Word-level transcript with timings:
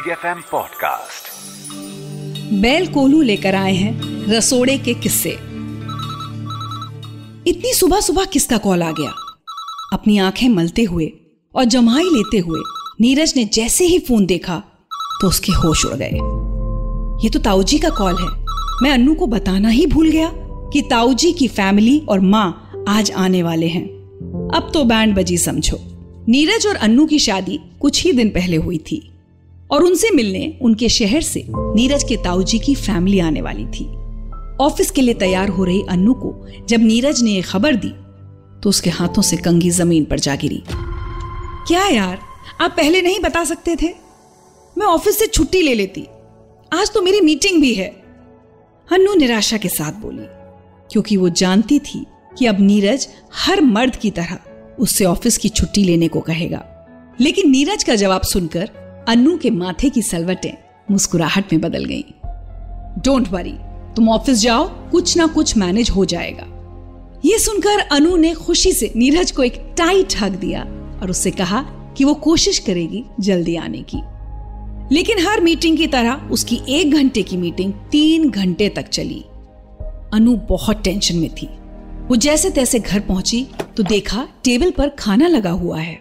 Big 0.00 0.12
F 0.12 0.26
M 0.26 0.40
podcast 0.52 1.28
बैल 2.54 2.86
कोलू 2.86 3.22
लेकर 3.22 3.54
आए 3.54 3.74
हैं 3.74 4.00
रसोड़े 4.28 4.78
के 4.78 4.94
किस्से। 4.94 5.30
इतनी 7.50 7.74
सुबह 7.74 8.00
सुबह 8.00 8.24
किसका 8.24 8.58
कॉल 8.58 8.82
आ 8.82 8.90
गया? 8.92 9.14
अपनी 9.92 10.18
आँखें 10.18 10.48
मलते 10.48 10.82
हुए 10.82 11.12
और 11.54 11.64
जमाई 11.64 12.04
लेते 12.04 12.38
हुए 12.38 12.60
नीरज 13.00 13.32
ने 13.36 13.44
जैसे 13.44 13.84
ही 13.84 13.98
फ़ोन 13.98 14.26
देखा 14.26 14.62
तो 15.20 15.28
उसके 15.28 15.52
होश 15.52 15.86
उड़ 15.86 15.94
गए। 15.94 16.10
ये 17.24 17.30
तो 17.30 17.38
ताऊजी 17.38 17.78
का 17.78 17.88
कॉल 17.88 18.16
है। 18.16 18.44
मैं 18.82 18.90
अन्नू 18.90 19.14
को 19.14 19.26
बताना 19.26 19.68
ही 19.68 19.86
भूल 19.86 20.08
गया 20.08 20.32
कि 20.72 20.82
ताऊजी 20.82 21.32
की 21.32 21.48
फैमिली 21.48 22.02
और 22.08 22.20
माँ 22.20 22.72
आज 22.88 23.12
आने 23.12 23.42
वाले 23.42 23.66
हैं। 23.66 23.86
अब 24.54 24.70
तो 24.74 24.84
बैंड 24.84 25.16
बजी 25.16 25.38
समझो। 25.38 25.78
नीरज 26.28 26.66
और 26.66 26.76
अन्नू 26.76 27.06
की 27.06 27.18
शादी 27.18 27.60
कुछ 27.80 28.04
ही 28.04 28.12
दिन 28.12 28.28
पहले 28.28 28.56
हुई 28.56 28.78
थी। 28.78 29.06
और 29.72 29.84
उनसे 29.84 30.10
मिलने 30.10 30.58
उनके 30.62 30.88
शहर 30.88 31.20
से 31.22 31.44
नीरज 31.48 32.04
के 32.04 32.16
ताऊजी 32.16 32.58
की 32.58 32.74
फैमिली 32.74 33.18
आने 33.20 33.40
वाली 33.42 33.66
थी। 33.68 33.84
ऑफ़िस 34.60 34.90
के 34.90 35.02
लिए 35.02 35.14
तैयार 35.14 35.48
हो 35.48 35.64
रही 35.64 35.82
अन्नू 35.90 36.14
को 36.14 36.34
जब 36.68 36.80
नीरज 36.80 37.22
ने 37.22 37.30
यह 37.30 37.42
खबर 37.42 37.76
दी 37.76 37.92
तो 38.62 38.68
उसके 38.68 38.90
हाथों 38.90 39.22
से 39.22 39.36
कंगी 39.36 39.70
ज़मीन 39.70 40.04
पर 40.04 40.18
जा 40.18 40.34
गिरी। 40.36 40.62
क्या 40.66 41.86
यार, 41.86 42.18
आप 42.60 42.70
पहले 42.70 43.02
नहीं 43.02 43.20
बता 43.20 43.44
सकते 43.44 43.76
थे? 43.76 43.88
मैं 44.76 44.86
ऑफ़िस 44.86 45.18
से 45.18 45.26
छुट्टी 45.26 45.62
ले 45.62 45.74
लेती। 45.74 46.06
आज 46.72 46.92
तो 46.94 47.02
मेरी 47.02 47.20
मीटिंग 47.20 47.60
भी 47.60 47.72
है। 47.74 47.88
अन्नू 48.88 49.14
निराशा 49.14 49.56
के 49.56 49.68
साथ 49.68 49.92
बोली, 49.92 50.26
क्योंकि 50.90 51.16
वो 51.16 51.28
जानती 51.30 51.78
थी 51.78 52.04
कि 52.38 52.46
अब 52.46 52.60
नीरज 52.60 53.08
हर 53.36 53.60
मर्द 53.60 53.96
की 53.96 54.10
तरह 54.10 54.38
उससे 54.78 55.04
ऑफ़िस 55.04 55.38
की 55.38 55.48
छुट्टी 55.48 55.84
लेने 55.84 56.08
को 56.08 56.20
कहेगा। 56.20 56.64
लेकिन 57.20 57.50
नीरज 57.50 57.84
का 57.84 57.94
जवाब 57.94 58.22
सुनकर 58.22 58.70
अन्नू 59.08 59.36
के 59.36 59.50
माथे 59.50 59.88
की 59.88 60.02
सलवटें 60.02 60.52
मुस्कुराहट 60.90 61.52
में 61.52 61.60
बदल 61.60 61.84
गईं। 61.84 62.02
डोंट 63.02 63.28
वरी 63.28 63.54
तुम 63.96 64.08
ऑफ़िस 64.08 64.38
जाओ, 64.38 64.68
कुछ 64.68 65.16
ना 65.16 65.26
कुछ 65.26 65.56
मैनेज 65.56 65.90
हो 65.90 66.04
जाएगा। 66.04 66.46
ये 67.24 67.38
सुनकर 67.38 67.78
अनु 67.78 68.16
ने 68.16 68.34
खुशी 68.34 68.72
से 68.72 68.92
नीरज 68.96 69.30
को 69.30 69.42
एक 69.42 69.74
टाइट 69.78 70.14
हक 70.20 70.30
दिया 70.30 70.62
और 71.02 71.10
उससे 71.10 71.30
कहा 71.30 71.62
कि 71.96 72.04
वो 72.04 72.14
कोशिश 72.14 72.58
करेगी 72.58 73.04
जल्दी 73.20 73.56
आने 73.56 73.84
की। 73.94 74.00
लेकिन 74.94 75.26
हर 75.26 75.40
मीटिंग 75.40 75.76
की 75.76 75.86
तरह 75.86 76.12
उसकी 76.12 76.60
एक 76.68 76.94
घंटे 76.94 77.22
की 77.22 77.36
मीटिंग 77.36 77.72
तीन 77.72 78.30
घंटे 78.30 78.68
तक 78.68 78.88
चली। 78.88 79.24
अनु 80.14 80.36
बहुत 80.36 80.82
टेंशन 80.82 81.16
में 81.16 81.34
थी। 81.34 81.46
वो 82.08 82.16
जैसे 82.16 82.50
तैसे 82.50 82.78
घर 82.78 83.00
पहुँची 83.00 83.46
तो 83.76 83.82
देखा 83.82 84.28
टेबल 84.44 84.70
पर 84.70 84.88
खाना 84.88 85.26
लगा 85.26 85.50
हुआ 85.50 85.80
है। 85.80 85.98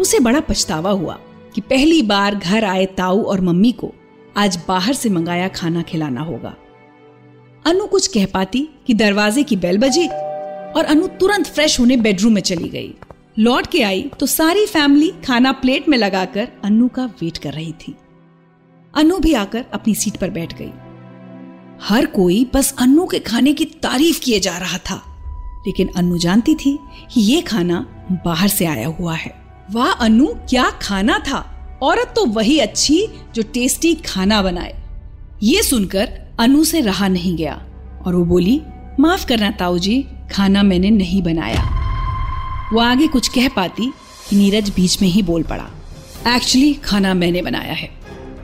उसे 0.00 0.20
बड़ा 0.20 0.40
पछतावा 0.40 0.90
हुआ। 0.90 1.18
कि 1.54 1.60
पहली 1.60 2.02
बार 2.02 2.34
घर 2.34 2.64
आए 2.64 2.86
ताऊ 2.86 3.22
और 3.22 3.40
मम्मी 3.40 3.72
को 3.72 3.92
आज 4.36 4.58
बाहर 4.68 4.94
से 4.94 5.08
मंगाया 5.08 5.48
खाना 5.48 5.82
खिलाना 5.82 6.20
होगा। 6.20 6.54
अनु 7.64 7.86
कुछ 7.86 8.06
कह 8.06 8.26
पाती 8.26 8.68
कि 8.86 8.94
दरवाजे 8.94 9.42
की 9.42 9.56
बेल 9.56 9.78
बजी 9.78 10.06
और 10.06 10.84
अनु 10.84 11.06
तुरंत 11.20 11.46
फ्रेश 11.46 11.78
होने 11.80 11.96
बेडरूम 11.96 12.32
में 12.32 12.42
चली 12.42 12.68
गई। 12.68 12.94
लौट 13.38 13.66
के 13.66 13.82
आई 13.82 14.02
तो 14.20 14.26
सारी 14.26 14.66
फैमिली 14.66 15.10
खाना 15.24 15.52
प्लेट 15.52 15.88
में 15.88 15.98
लगाकर 15.98 16.48
अनु 16.64 16.88
का 16.88 17.04
वेट 17.22 17.38
कर 17.38 17.52
रही 17.52 17.72
थी। 17.72 17.94
अनु 18.94 19.18
भी 19.18 19.32
आकर 19.34 19.64
अपनी 19.74 19.94
सीट 19.94 20.16
पर 20.16 20.30
बैठ 20.30 20.58
गई। 20.58 20.72
हर 21.82 22.06
कोई 22.06 22.44
बस 22.54 22.74
अनु 22.78 23.06
के 23.06 23.18
खाने 23.18 23.52
की 23.52 23.64
तारीफ़ 23.82 24.20
किए 24.20 24.40
जा 24.40 24.56
रहा 24.58 24.78
था, 24.80 25.02
लेकिन 25.66 25.88
अनु 25.96 26.18
जानती 26.18 26.54
थी 26.54 26.78
कि 27.12 27.20
ये 27.22 27.40
खाना 27.42 27.86
बाहर 28.24 28.48
से 28.48 28.66
आया 28.66 28.88
हुआ 28.88 29.14
है। 29.14 29.39
वाह, 29.70 29.90
अनु, 29.94 30.26
क्या 30.48 30.70
खाना 30.82 31.18
था? 31.20 31.38
औरत 31.82 32.12
तो 32.16 32.24
वही 32.28 32.58
अच्छी 32.58 33.06
जो 33.34 33.42
टेस्टी 33.54 33.94
खाना 34.06 34.40
बनाए। 34.42 34.74
ये 35.42 35.62
सुनकर 35.62 36.08
अनु 36.40 36.64
से 36.64 36.80
रहा 36.80 37.08
नहीं 37.08 37.36
गया 37.36 37.54
और 38.06 38.14
वो 38.14 38.24
बोली, 38.24 38.60
माफ़ 39.00 39.26
करना 39.26 39.50
ताऊ 39.50 39.78
जी 39.78 40.02
खाना 40.32 40.62
मैंने 40.62 40.90
नहीं 40.90 41.22
बनाया। 41.22 41.62
वो 42.72 42.80
आगे 42.80 43.06
कुछ 43.08 43.28
कह 43.28 43.48
पाती 43.48 43.92
कि 44.28 44.36
नीरज 44.36 44.70
बीच 44.70 45.00
में 45.02 45.08
ही 45.08 45.22
बोल 45.22 45.42
पड़ा 45.42 45.68
एक्चुअली 46.26 46.72
खाना 46.84 47.14
मैंने 47.14 47.42
बनाया 47.42 47.72
है। 47.74 47.88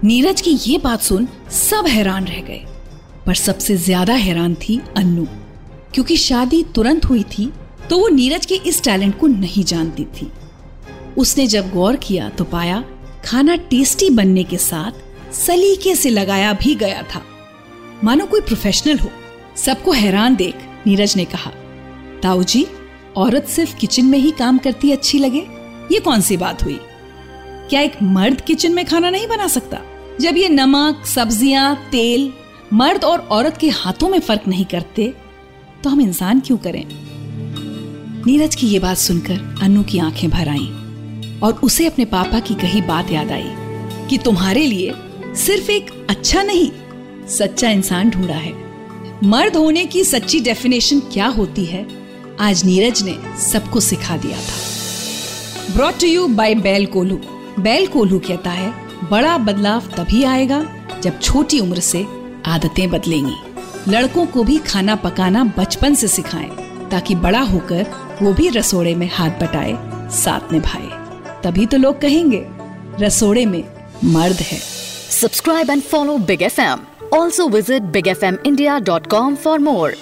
नीरज 0.04 0.41
की 0.41 0.56
ये 0.62 0.78
बात 0.78 1.00
सुन 1.03 1.28
सब 1.50 1.86
हैरान 1.86 2.25
रह 2.25 2.41
गए, 2.41 2.62
पर 3.26 3.34
सबसे 3.36 3.76
ज़्यादा 3.78 4.15
हैरान 4.15 4.54
थी 4.59 4.81
अन्नू 4.97 5.26
क्योंकि 5.94 6.16
शादी 6.19 6.62
तुरंत 6.75 7.04
हुई 7.04 7.22
थी 7.31 7.53
तो 7.91 7.98
वो 7.98 8.09
नीरज 8.09 8.47
के 8.47 8.54
इस 8.66 8.82
टैलेंट 8.84 9.19
को 9.19 9.26
नहीं 9.28 9.65
जानती 9.65 10.04
थी। 10.15 10.32
उसने 11.16 11.47
जब 11.47 11.72
गौर 11.72 11.97
किया 11.97 12.28
तो 12.28 12.44
पाया 12.44 12.84
खाना 13.25 13.56
टेस्टी 13.56 14.10
बनने 14.10 14.44
के 14.44 14.56
साथ 14.56 15.32
सलीके 15.34 15.94
से 15.94 16.10
लगाया 16.10 16.53
भी 16.53 16.75
गया 16.75 17.03
था। 17.04 17.22
मानो 18.04 18.27
कोई 18.27 18.41
प्रोफेशनल 18.41 18.99
हो। 18.99 19.10
सबको 19.56 19.93
हैरान 19.93 20.37
देख 20.37 20.54
नीरज 20.87 21.16
ने 21.16 21.25
कहा, 21.25 21.50
ताऊ 22.22 22.43
जी, 22.43 22.66
औरत 23.16 23.47
सिर्फ़ 23.47 23.77
किचन 23.77 24.04
में 24.04 24.19
ही 24.19 24.31
काम 24.31 24.59
करती 24.59 24.91
अच्छी 24.93 25.19
लगे? 25.19 25.47
ये 25.93 26.00
कौन 26.00 26.21
सी 26.21 26.37
बात 26.37 26.62
हुई? 26.65 26.78
क्या 27.71 27.81
एक 27.81 28.03
मर्द 28.03 28.41
किचन 28.41 28.72
में 28.72 28.84
खाना 28.84 29.10
नहीं 29.10 29.27
बना 29.27 29.47
सकता? 29.48 29.81
जब 30.21 30.37
ये 30.37 30.48
नमक, 30.48 31.04
सब्ज़ियाँ, 31.06 31.75
तेल 31.93 32.33
मर्द 32.72 33.04
और 33.04 33.19
औरत 33.19 33.56
के 33.56 33.69
हाथों 33.71 34.09
में 34.09 34.19
फ़र्क 34.21 34.48
नहीं 34.48 34.65
करते 34.65 35.12
तो 35.84 35.91
हम 35.91 36.00
इंसान 36.00 36.41
क्यों 36.41 36.56
करें? 36.59 36.84
नीरज 38.27 38.54
की 38.54 38.66
ये 38.66 38.78
बात 38.78 38.97
सुनकर 38.97 39.59
अनु 39.62 39.83
की 39.83 39.98
आँखें 39.98 40.28
भर 40.31 40.48
आईं। 40.48 40.85
और 41.42 41.60
उसे 41.64 41.86
अपने 41.86 42.04
पापा 42.04 42.41
की 42.41 42.54
कही 42.54 42.80
बात 42.80 43.10
याद 43.12 43.32
आई 43.32 43.52
कि 44.10 44.19
तुम्हारे 44.19 44.66
लिए 44.66 44.92
सिर्फ़ 45.36 45.70
एक 45.70 45.91
अच्छा 46.10 46.42
नहीं, 46.42 46.70
सच्चा 47.28 47.70
इंसान 47.70 48.10
ढूंढा 48.10 48.34
है। 48.34 48.52
मर्द 49.24 49.56
होने 49.56 49.84
की 49.84 50.04
सच्ची 50.04 50.41
डेफिनेशन 50.41 51.00
क्या 51.12 51.26
होती 51.26 51.64
है, 51.64 51.86
आज 52.41 52.64
नीरज 52.64 53.02
ने 53.02 53.16
सबको 53.42 53.80
सिखा 53.80 54.16
दिया 54.16 54.38
था। 54.38 55.74
ब्रॉट 55.74 56.00
टू 56.00 56.06
यू 56.06 56.26
बाय 56.28 56.54
बैल 56.54 56.86
कोलू। 56.86 57.20
बैल 57.60 57.86
कोलू 57.86 58.18
कहता 58.18 58.50
है, 58.50 58.72
बड़ा 59.10 59.36
बदलाव 59.38 59.86
तभी 59.97 60.22
आएगा 60.24 60.64
जब 61.03 61.20
छोटी 61.20 61.60
उम्र 61.60 61.80
से 61.80 62.06
आदतें 62.47 62.88
बदलेंगी। 62.91 63.36
लड़कों 63.88 64.26
को 64.26 64.44
भी 64.44 64.58
खाना 64.58 64.94
पकाना 64.97 65.44
बचपन 65.58 65.94
से 65.94 66.08
सिखाएँ, 66.08 66.50
ताकि 66.91 67.14
बड़ा 67.14 67.41
होकर 67.41 67.86
वो 68.22 68.32
भी 68.32 68.48
रसोड़े 68.48 68.94
में 68.94 69.10
हाथ 69.14 69.30
बटाए, 69.30 69.76
साथ 70.16 70.53
निभाए। 70.53 70.96
तभी 71.44 71.66
तो 71.66 71.76
लोग 71.76 72.00
कहेंगे, 72.00 72.44
रसोड़े 73.00 73.44
में 73.47 73.62
मर्द 74.04 74.41
है। 74.42 74.58
Subscribe 74.58 75.70
and 75.70 75.82
follow 75.82 76.19
big 76.20 76.42
F 76.42 76.60
M 76.60 76.86
also 77.14 77.48
visit 77.48 77.82
big 77.92 78.08
F 78.08 78.24
M 78.24 78.38
India 78.47 78.78
dot 78.80 79.06
com 79.06 79.34
for 79.36 79.58
more 79.58 79.94